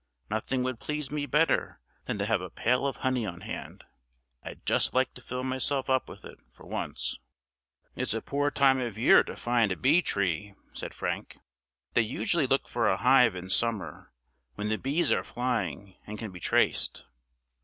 [0.31, 3.83] Nothing would please me better than to have a pail of honey on hand.
[4.41, 7.19] I'd just like to fill myself up with it, for once."
[7.95, 11.37] "It's a poor time of year to find a bee tree," said Frank.
[11.93, 14.11] "They usually look for a hive in summer,
[14.55, 17.05] when the bees are flying and can be traced.